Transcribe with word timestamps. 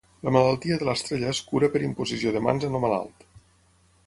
La 0.27 0.31
malaltia 0.35 0.77
de 0.79 0.87
l'estrella 0.87 1.29
es 1.33 1.43
cura 1.51 1.69
per 1.75 1.83
imposició 1.91 2.35
de 2.39 2.45
mans 2.47 2.69
en 2.71 2.81
el 2.81 2.87
malalt. 2.87 3.29